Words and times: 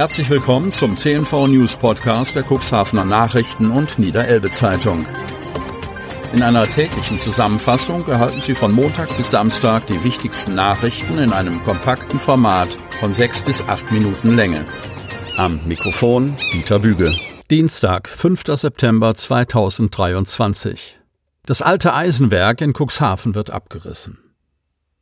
Herzlich 0.00 0.30
willkommen 0.30 0.72
zum 0.72 0.96
CNV 0.96 1.48
News 1.48 1.76
Podcast 1.76 2.34
der 2.34 2.42
Cuxhavener 2.42 3.04
Nachrichten 3.04 3.70
und 3.70 3.98
Niederelbe 3.98 4.48
Zeitung. 4.48 5.04
In 6.32 6.42
einer 6.42 6.66
täglichen 6.66 7.20
Zusammenfassung 7.20 8.08
erhalten 8.08 8.40
Sie 8.40 8.54
von 8.54 8.72
Montag 8.72 9.14
bis 9.18 9.30
Samstag 9.30 9.86
die 9.88 10.02
wichtigsten 10.02 10.54
Nachrichten 10.54 11.18
in 11.18 11.34
einem 11.34 11.62
kompakten 11.64 12.18
Format 12.18 12.70
von 12.98 13.12
sechs 13.12 13.42
bis 13.42 13.62
acht 13.68 13.92
Minuten 13.92 14.36
Länge. 14.36 14.64
Am 15.36 15.60
Mikrofon 15.66 16.34
Dieter 16.54 16.78
Büge. 16.78 17.14
Dienstag, 17.50 18.08
5. 18.08 18.44
September 18.54 19.14
2023. 19.14 20.98
Das 21.44 21.60
alte 21.60 21.92
Eisenwerk 21.92 22.62
in 22.62 22.72
Cuxhaven 22.72 23.34
wird 23.34 23.50
abgerissen. 23.50 24.16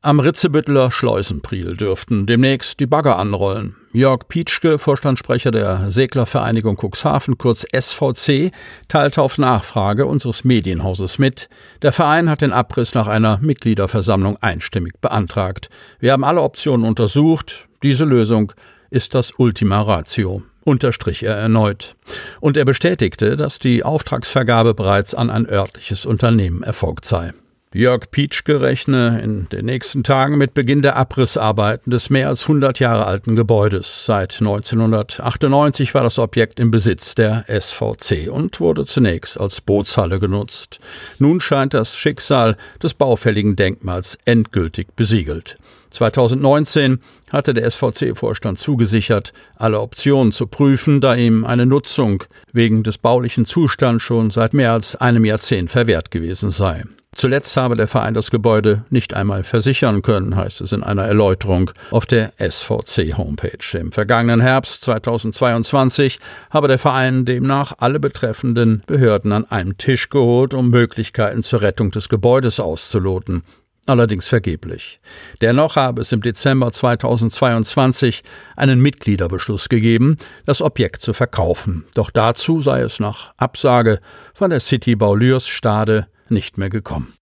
Am 0.02 0.18
Ritzebütteler 0.18 0.90
Schleusenpriel 0.90 1.76
dürften 1.76 2.26
demnächst 2.26 2.80
die 2.80 2.86
Bagger 2.86 3.16
anrollen. 3.16 3.76
Jörg 3.98 4.28
Pietschke, 4.28 4.78
Vorstandssprecher 4.78 5.50
der 5.50 5.90
Seglervereinigung 5.90 6.76
Cuxhaven, 6.76 7.36
kurz 7.36 7.66
SVC, 7.76 8.52
teilte 8.86 9.20
auf 9.20 9.38
Nachfrage 9.38 10.06
unseres 10.06 10.44
Medienhauses 10.44 11.18
mit. 11.18 11.48
Der 11.82 11.90
Verein 11.90 12.30
hat 12.30 12.40
den 12.40 12.52
Abriss 12.52 12.94
nach 12.94 13.08
einer 13.08 13.38
Mitgliederversammlung 13.38 14.36
einstimmig 14.40 14.92
beantragt. 15.00 15.68
Wir 15.98 16.12
haben 16.12 16.22
alle 16.22 16.42
Optionen 16.42 16.86
untersucht. 16.86 17.66
Diese 17.82 18.04
Lösung 18.04 18.52
ist 18.88 19.16
das 19.16 19.32
Ultima 19.36 19.82
Ratio 19.82 20.44
unterstrich 20.62 21.22
er 21.22 21.34
erneut. 21.34 21.96
Und 22.40 22.58
er 22.58 22.66
bestätigte, 22.66 23.36
dass 23.36 23.58
die 23.58 23.82
Auftragsvergabe 23.82 24.74
bereits 24.74 25.14
an 25.14 25.30
ein 25.30 25.48
örtliches 25.48 26.04
Unternehmen 26.04 26.62
erfolgt 26.62 27.06
sei. 27.06 27.32
Jörg 27.74 28.10
Pietschke 28.10 28.62
rechne 28.62 29.20
in 29.20 29.46
den 29.50 29.66
nächsten 29.66 30.02
Tagen 30.02 30.38
mit 30.38 30.54
Beginn 30.54 30.80
der 30.80 30.96
Abrissarbeiten 30.96 31.90
des 31.90 32.08
mehr 32.08 32.28
als 32.28 32.44
100 32.44 32.78
Jahre 32.78 33.04
alten 33.06 33.36
Gebäudes. 33.36 34.06
Seit 34.06 34.40
1998 34.40 35.92
war 35.92 36.02
das 36.02 36.18
Objekt 36.18 36.60
im 36.60 36.70
Besitz 36.70 37.14
der 37.14 37.44
SVC 37.46 38.30
und 38.30 38.58
wurde 38.60 38.86
zunächst 38.86 39.38
als 39.38 39.60
Bootshalle 39.60 40.18
genutzt. 40.18 40.80
Nun 41.18 41.40
scheint 41.40 41.74
das 41.74 41.94
Schicksal 41.94 42.56
des 42.82 42.94
baufälligen 42.94 43.54
Denkmals 43.54 44.16
endgültig 44.24 44.96
besiegelt. 44.96 45.58
2019 45.90 47.00
hatte 47.30 47.52
der 47.52 47.70
SVC-Vorstand 47.70 48.58
zugesichert, 48.58 49.34
alle 49.56 49.80
Optionen 49.80 50.32
zu 50.32 50.46
prüfen, 50.46 51.02
da 51.02 51.14
ihm 51.14 51.44
eine 51.44 51.66
Nutzung 51.66 52.24
wegen 52.50 52.82
des 52.82 52.96
baulichen 52.96 53.44
Zustands 53.44 54.02
schon 54.02 54.30
seit 54.30 54.54
mehr 54.54 54.72
als 54.72 54.96
einem 54.96 55.26
Jahrzehnt 55.26 55.70
verwehrt 55.70 56.10
gewesen 56.10 56.48
sei. 56.48 56.84
Zuletzt 57.18 57.56
habe 57.56 57.74
der 57.74 57.88
Verein 57.88 58.14
das 58.14 58.30
Gebäude 58.30 58.84
nicht 58.90 59.12
einmal 59.12 59.42
versichern 59.42 60.02
können, 60.02 60.36
heißt 60.36 60.60
es 60.60 60.70
in 60.70 60.84
einer 60.84 61.02
Erläuterung 61.02 61.72
auf 61.90 62.06
der 62.06 62.32
SVC-Homepage. 62.38 63.76
Im 63.76 63.90
vergangenen 63.90 64.40
Herbst 64.40 64.84
2022 64.84 66.20
habe 66.50 66.68
der 66.68 66.78
Verein 66.78 67.24
demnach 67.24 67.72
alle 67.78 67.98
betreffenden 67.98 68.84
Behörden 68.86 69.32
an 69.32 69.44
einen 69.46 69.76
Tisch 69.78 70.10
geholt, 70.10 70.54
um 70.54 70.70
Möglichkeiten 70.70 71.42
zur 71.42 71.60
Rettung 71.60 71.90
des 71.90 72.08
Gebäudes 72.08 72.60
auszuloten 72.60 73.42
allerdings 73.86 74.28
vergeblich. 74.28 74.98
Dennoch 75.40 75.76
habe 75.76 76.02
es 76.02 76.12
im 76.12 76.20
Dezember 76.20 76.70
2022 76.70 78.22
einen 78.54 78.80
Mitgliederbeschluss 78.80 79.70
gegeben, 79.70 80.18
das 80.44 80.60
Objekt 80.60 81.00
zu 81.00 81.14
verkaufen. 81.14 81.86
Doch 81.94 82.10
dazu 82.10 82.60
sei 82.60 82.82
es 82.82 83.00
nach 83.00 83.32
Absage 83.38 84.00
von 84.34 84.50
der 84.50 84.60
City 84.60 84.94
Baulürs 84.94 85.48
Stade 85.48 86.06
nicht 86.30 86.58
mehr 86.58 86.70
gekommen. 86.70 87.14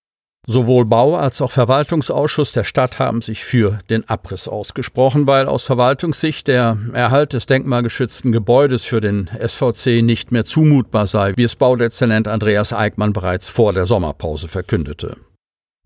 Sowohl 0.49 0.85
Bau 0.85 1.17
als 1.17 1.43
auch 1.43 1.51
Verwaltungsausschuss 1.51 2.53
der 2.53 2.63
Stadt 2.63 3.01
haben 3.01 3.21
sich 3.21 3.45
für 3.45 3.79
den 3.91 4.09
Abriss 4.09 4.47
ausgesprochen, 4.47 5.27
weil 5.27 5.49
aus 5.49 5.65
Verwaltungssicht 5.65 6.47
der 6.47 6.79
Erhalt 6.93 7.33
des 7.33 7.47
denkmalgeschützten 7.47 8.31
Gebäudes 8.31 8.85
für 8.85 9.01
den 9.01 9.29
SVC 9.45 10.03
nicht 10.03 10.31
mehr 10.31 10.45
zumutbar 10.45 11.09
sei, 11.09 11.33
wie 11.37 11.43
es 11.43 11.57
Baudezernent 11.57 12.29
Andreas 12.29 12.73
Eickmann 12.73 13.13
bereits 13.13 13.49
vor 13.49 13.73
der 13.73 13.87
Sommerpause 13.87 14.47
verkündete. 14.47 15.17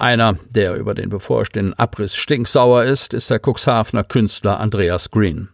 Einer, 0.00 0.38
der 0.48 0.76
über 0.76 0.94
den 0.94 1.10
bevorstehenden 1.10 1.78
Abriss 1.78 2.16
stinksauer 2.16 2.84
ist, 2.84 3.12
ist 3.12 3.28
der 3.28 3.38
Cuxhavener 3.38 4.02
Künstler 4.02 4.58
Andreas 4.58 5.10
Green. 5.10 5.50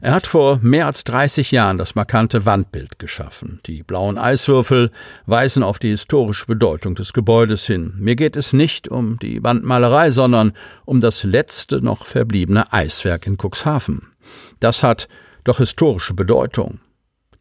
Er 0.00 0.14
hat 0.14 0.28
vor 0.28 0.60
mehr 0.62 0.86
als 0.86 1.02
30 1.02 1.50
Jahren 1.50 1.78
das 1.78 1.96
markante 1.96 2.46
Wandbild 2.46 3.00
geschaffen. 3.00 3.58
Die 3.66 3.82
blauen 3.82 4.16
Eiswürfel 4.16 4.92
weisen 5.26 5.64
auf 5.64 5.80
die 5.80 5.90
historische 5.90 6.46
Bedeutung 6.46 6.94
des 6.94 7.12
Gebäudes 7.12 7.66
hin. 7.66 7.92
Mir 7.98 8.14
geht 8.14 8.36
es 8.36 8.52
nicht 8.52 8.86
um 8.86 9.18
die 9.18 9.42
Wandmalerei, 9.42 10.12
sondern 10.12 10.52
um 10.84 11.00
das 11.00 11.24
letzte 11.24 11.82
noch 11.82 12.06
verbliebene 12.06 12.72
Eiswerk 12.72 13.26
in 13.26 13.36
Cuxhaven. 13.36 14.12
Das 14.60 14.84
hat 14.84 15.08
doch 15.42 15.58
historische 15.58 16.14
Bedeutung. 16.14 16.78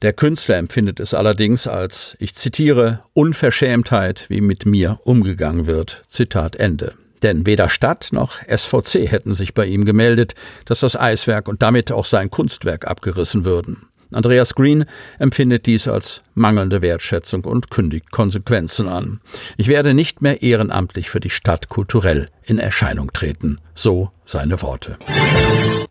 Der 0.03 0.13
Künstler 0.13 0.57
empfindet 0.57 0.99
es 0.99 1.15
allerdings 1.15 1.67
als, 1.67 2.15
ich 2.19 2.35
zitiere, 2.35 2.99
Unverschämtheit, 3.13 4.25
wie 4.29 4.41
mit 4.41 4.67
mir 4.67 4.99
umgegangen 5.03 5.65
wird. 5.65 6.03
Zitat 6.07 6.55
Ende. 6.55 6.93
Denn 7.23 7.47
weder 7.47 7.67
Stadt 7.67 8.09
noch 8.11 8.37
SVC 8.43 9.09
hätten 9.09 9.33
sich 9.33 9.55
bei 9.55 9.65
ihm 9.65 9.85
gemeldet, 9.85 10.35
dass 10.65 10.81
das 10.81 10.95
Eiswerk 10.95 11.47
und 11.47 11.63
damit 11.63 11.91
auch 11.91 12.05
sein 12.05 12.29
Kunstwerk 12.29 12.85
abgerissen 12.85 13.43
würden. 13.43 13.87
Andreas 14.11 14.55
Green 14.55 14.85
empfindet 15.19 15.65
dies 15.65 15.87
als 15.87 16.21
mangelnde 16.33 16.81
Wertschätzung 16.81 17.43
und 17.43 17.71
kündigt 17.71 18.11
Konsequenzen 18.11 18.87
an. 18.87 19.19
Ich 19.57 19.67
werde 19.67 19.93
nicht 19.93 20.21
mehr 20.21 20.41
ehrenamtlich 20.43 21.09
für 21.09 21.19
die 21.19 21.29
Stadt 21.29 21.69
kulturell 21.69 22.29
in 22.43 22.59
Erscheinung 22.59 23.11
treten. 23.11 23.59
So 23.73 24.11
seine 24.23 24.61
Worte. 24.61 24.97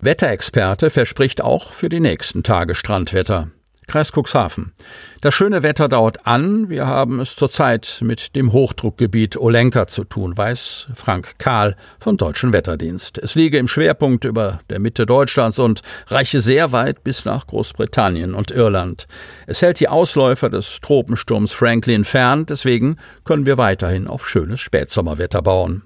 Wetterexperte 0.01 0.91
verspricht 0.91 1.43
auch 1.43 1.73
für 1.73 1.89
die 1.89 2.01
nächsten 2.01 2.43
Tage 2.43 2.75
Strandwetter. 2.75 3.51
Kreis 3.87 4.11
Cuxhaven. 4.13 4.73
Das 5.21 5.35
schöne 5.35 5.63
Wetter 5.63 5.89
dauert 5.89 6.27
an. 6.27 6.69
Wir 6.69 6.87
haben 6.87 7.21
es 7.21 7.37
zurzeit 7.37 8.01
mit 8.03 8.35
dem 8.37 8.53
Hochdruckgebiet 8.53 9.37
Olenka 9.37 9.87
zu 9.87 10.05
tun, 10.05 10.37
weiß 10.37 10.89
Frank 10.95 11.39
Kahl 11.39 11.77
vom 11.99 12.17
Deutschen 12.17 12.53
Wetterdienst. 12.53 13.19
Es 13.19 13.35
liege 13.35 13.59
im 13.59 13.69
Schwerpunkt 13.69 14.25
über 14.25 14.61
der 14.71 14.81
Mitte 14.81 15.07
Deutschlands 15.07 15.59
und 15.59 15.83
reiche 16.09 16.41
sehr 16.41 16.73
weit 16.73 17.05
bis 17.05 17.25
nach 17.25 17.47
Großbritannien 17.47 18.35
und 18.35 18.51
Irland. 18.51 19.07
Es 19.47 19.63
hält 19.63 19.81
die 19.81 19.89
Ausläufer 19.89 20.51
des 20.51 20.81
Tropensturms 20.81 21.53
Franklin 21.53 22.05
fern, 22.05 22.47
deswegen 22.47 22.97
können 23.25 23.47
wir 23.47 23.57
weiterhin 23.57 24.09
auf 24.09 24.29
schönes 24.29 24.61
Spätsommerwetter 24.61 25.43
bauen. 25.43 25.86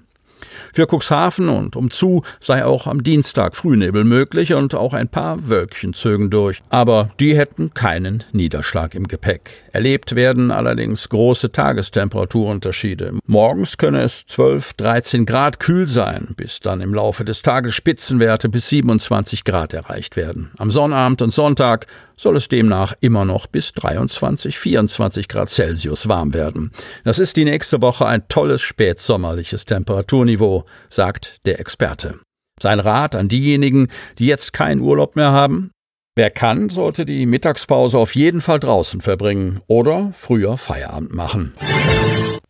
Für 0.73 0.87
Cuxhaven 0.87 1.49
und 1.49 1.75
umzu 1.75 2.23
sei 2.39 2.65
auch 2.65 2.87
am 2.87 3.03
Dienstag 3.03 3.55
Frühnebel 3.55 4.03
möglich 4.03 4.53
und 4.53 4.75
auch 4.75 4.93
ein 4.93 5.07
paar 5.07 5.49
Wölkchen 5.49 5.93
zögen 5.93 6.29
durch. 6.29 6.61
Aber 6.69 7.09
die 7.19 7.35
hätten 7.35 7.73
keinen 7.73 8.23
Niederschlag 8.31 8.95
im 8.95 9.07
Gepäck. 9.07 9.63
Erlebt 9.71 10.15
werden 10.15 10.51
allerdings 10.51 11.09
große 11.09 11.51
Tagestemperaturunterschiede. 11.51 13.13
Morgens 13.25 13.77
könne 13.77 14.01
es 14.01 14.25
12, 14.27 14.73
13 14.73 15.25
Grad 15.25 15.59
kühl 15.59 15.87
sein, 15.87 16.29
bis 16.35 16.59
dann 16.59 16.81
im 16.81 16.93
Laufe 16.93 17.25
des 17.25 17.41
Tages 17.41 17.75
Spitzenwerte 17.75 18.49
bis 18.49 18.69
27 18.69 19.43
Grad 19.43 19.73
erreicht 19.73 20.15
werden. 20.15 20.51
Am 20.57 20.71
Sonnabend 20.71 21.21
und 21.21 21.33
Sonntag 21.33 21.87
soll 22.21 22.37
es 22.37 22.47
demnach 22.47 22.93
immer 23.01 23.25
noch 23.25 23.47
bis 23.47 23.73
23, 23.73 24.57
24 24.57 25.27
Grad 25.27 25.49
Celsius 25.49 26.07
warm 26.07 26.35
werden. 26.35 26.71
Das 27.03 27.17
ist 27.17 27.35
die 27.35 27.45
nächste 27.45 27.81
Woche 27.81 28.05
ein 28.05 28.27
tolles 28.27 28.61
spätsommerliches 28.61 29.65
Temperaturniveau, 29.65 30.65
sagt 30.89 31.37
der 31.45 31.59
Experte. 31.59 32.19
Sein 32.61 32.79
Rat 32.79 33.15
an 33.15 33.27
diejenigen, 33.27 33.87
die 34.19 34.27
jetzt 34.27 34.53
keinen 34.53 34.81
Urlaub 34.81 35.15
mehr 35.15 35.31
haben? 35.31 35.71
Wer 36.15 36.29
kann, 36.29 36.69
sollte 36.69 37.05
die 37.05 37.25
Mittagspause 37.25 37.97
auf 37.97 38.13
jeden 38.13 38.41
Fall 38.41 38.59
draußen 38.59 39.01
verbringen 39.01 39.61
oder 39.65 40.11
früher 40.13 40.57
Feierabend 40.57 41.15
machen. 41.15 41.53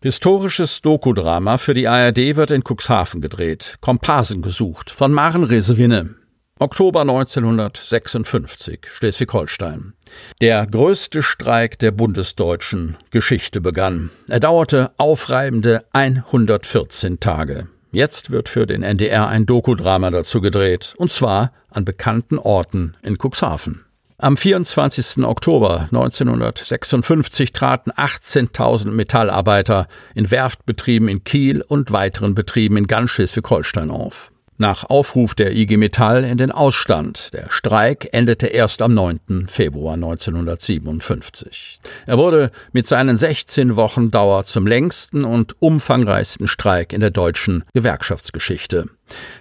Historisches 0.02 0.82
Dokudrama 0.82 1.58
für 1.58 1.74
die 1.74 1.88
ARD 1.88 2.36
wird 2.36 2.52
in 2.52 2.64
Cuxhaven 2.68 3.22
gedreht. 3.22 3.78
Komparsen 3.80 4.42
gesucht 4.42 4.90
von 4.90 5.14
Maren 5.14 5.44
Resewinne. 5.44 6.21
Oktober 6.62 7.02
1956, 7.02 8.82
Schleswig-Holstein. 8.86 9.94
Der 10.42 10.68
größte 10.68 11.24
Streik 11.24 11.80
der 11.80 11.90
bundesdeutschen 11.90 12.98
Geschichte 13.10 13.62
begann. 13.62 14.12
Er 14.30 14.40
dauerte 14.40 14.92
aufreibende 14.98 15.84
114 15.94 17.20
Tage. 17.20 17.68
Jetzt 17.92 18.30
wird 18.30 18.48
für 18.48 18.68
den 18.68 18.84
NDR 18.84 19.28
ein 19.28 19.48
Dokudrama 19.48 20.12
dazu 20.12 20.40
gedreht, 20.40 20.94
und 20.98 21.12
zwar 21.12 21.52
an 21.72 21.84
bekannten 21.84 22.38
Orten 22.38 22.96
in 23.02 23.18
Cuxhaven. 23.18 23.84
Am 24.20 24.38
24. 24.38 25.26
Oktober 25.26 25.88
1956 25.92 27.54
traten 27.54 27.92
18.000 27.92 28.92
Metallarbeiter 28.92 29.88
in 30.14 30.30
Werftbetrieben 30.30 31.08
in 31.08 31.24
Kiel 31.24 31.64
und 31.68 31.92
weiteren 31.92 32.36
Betrieben 32.36 32.78
in 32.78 32.86
ganz 32.86 33.10
Schleswig-Holstein 33.10 33.90
auf. 33.90 34.32
Nach 34.62 34.90
Aufruf 34.90 35.36
der 35.36 35.52
IG 35.52 35.76
Metall 35.76 36.24
in 36.24 36.38
den 36.38 36.52
Ausstand. 36.52 37.34
Der 37.34 37.50
Streik 37.50 38.08
endete 38.14 38.48
erst 38.48 38.82
am 38.82 38.94
9. 38.94 39.48
Februar 39.48 39.96
1957. 39.96 41.82
Er 42.06 42.18
wurde 42.18 42.52
mit 42.72 42.88
seinen 42.88 43.18
16 43.18 43.76
Wochen 43.76 44.12
Dauer 44.12 44.46
zum 44.46 44.66
längsten 44.66 45.26
und 45.26 45.62
umfangreichsten 45.62 46.48
Streik 46.48 46.94
in 46.94 47.02
der 47.02 47.12
deutschen 47.12 47.66
Gewerkschaftsgeschichte. 47.74 48.86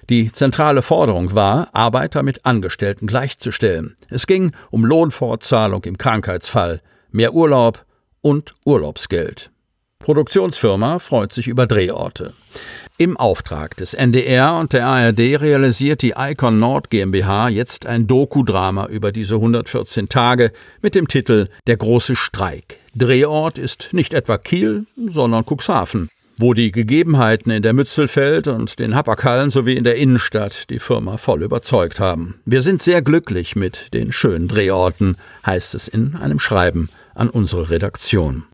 Die 0.08 0.32
zentrale 0.32 0.82
Forderung 0.82 1.34
war, 1.34 1.68
Arbeiter 1.72 2.24
mit 2.24 2.44
Angestellten 2.44 3.06
gleichzustellen. 3.06 3.94
Es 4.08 4.26
ging 4.26 4.50
um 4.70 4.84
Lohnfortzahlung 4.84 5.84
im 5.84 5.98
Krankheitsfall, 5.98 6.80
mehr 7.12 7.34
Urlaub 7.34 7.84
und 8.22 8.54
Urlaubsgeld. 8.64 9.50
Produktionsfirma 10.00 10.98
freut 10.98 11.32
sich 11.32 11.46
über 11.46 11.66
Drehorte. 11.66 12.32
Im 12.96 13.16
Auftrag 13.16 13.76
des 13.76 13.94
NDR 13.94 14.58
und 14.58 14.72
der 14.72 14.86
ARD 14.86 15.40
realisiert 15.40 16.02
die 16.02 16.14
Icon 16.18 16.58
Nord 16.58 16.90
GmbH 16.90 17.48
jetzt 17.48 17.86
ein 17.86 18.06
Dokudrama 18.06 18.86
über 18.86 19.12
diese 19.12 19.36
114 19.36 20.08
Tage 20.08 20.52
mit 20.82 20.94
dem 20.94 21.06
Titel 21.06 21.48
Der 21.66 21.76
große 21.76 22.16
Streik. 22.16 22.78
Drehort 22.94 23.56
ist 23.56 23.90
nicht 23.92 24.12
etwa 24.12 24.36
Kiel, 24.36 24.84
sondern 25.06 25.44
Cuxhaven, 25.44 26.08
wo 26.36 26.54
die 26.54 26.72
Gegebenheiten 26.72 27.50
in 27.50 27.62
der 27.62 27.72
Mützelfeld 27.72 28.48
und 28.48 28.78
den 28.78 28.94
Happerkallen 28.94 29.50
sowie 29.50 29.76
in 29.76 29.84
der 29.84 29.96
Innenstadt 29.96 30.68
die 30.68 30.78
Firma 30.78 31.16
voll 31.18 31.42
überzeugt 31.42 32.00
haben. 32.00 32.40
Wir 32.44 32.62
sind 32.62 32.82
sehr 32.82 33.00
glücklich 33.00 33.54
mit 33.56 33.94
den 33.94 34.12
schönen 34.12 34.48
Drehorten, 34.48 35.16
heißt 35.46 35.74
es 35.74 35.88
in 35.88 36.16
einem 36.16 36.38
Schreiben 36.38 36.88
an 37.14 37.30
unsere 37.30 37.70
Redaktion. 37.70 38.44